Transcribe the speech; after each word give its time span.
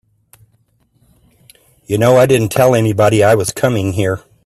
You 1.85 1.99
know 1.99 2.17
I 2.17 2.25
didn't 2.25 2.49
tell 2.49 2.73
anybody 2.73 3.23
I 3.23 3.35
was 3.35 3.51
coming 3.51 3.93
here. 3.93 4.21